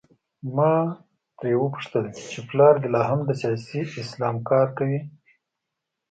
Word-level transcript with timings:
ما 0.55 0.73
ترې 1.37 1.51
وپوښتل 1.61 2.05
چې 2.31 2.39
پلار 2.49 2.75
دې 2.81 2.89
لا 2.95 3.01
هم 3.09 3.19
د 3.25 3.29
سیاسي 3.41 3.81
اسلام 4.03 4.35
کار 4.49 4.67
کوي؟ 4.77 4.99